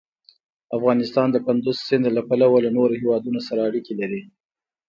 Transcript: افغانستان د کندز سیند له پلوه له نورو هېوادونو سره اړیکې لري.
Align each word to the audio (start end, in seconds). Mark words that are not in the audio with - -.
افغانستان 0.77 1.27
د 1.31 1.37
کندز 1.45 1.77
سیند 1.87 2.05
له 2.17 2.21
پلوه 2.29 2.57
له 2.65 2.69
نورو 2.77 2.93
هېوادونو 3.01 3.39
سره 3.47 3.59
اړیکې 3.69 3.93
لري. 4.01 4.21